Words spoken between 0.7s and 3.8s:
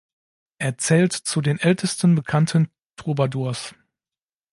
zählt zu den ältesten bekannten Troubadours.